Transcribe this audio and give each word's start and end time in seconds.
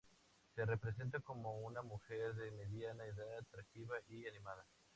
Se 0.55 0.65
representa 0.65 1.19
como 1.19 1.59
una 1.59 1.83
mujer 1.83 2.33
de 2.33 2.49
mediana 2.49 3.05
edad 3.05 3.37
atractiva 3.37 3.97
y 4.09 4.25
animada. 4.25 4.65